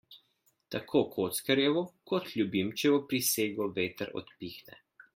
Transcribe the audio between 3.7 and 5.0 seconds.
veter odpihne.